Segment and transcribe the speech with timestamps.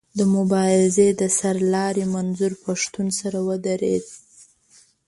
[0.17, 4.05] د مبارزې د سر لاري منظور پښتون سره ودرېد.